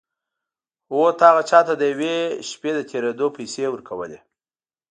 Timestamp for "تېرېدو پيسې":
2.89-3.65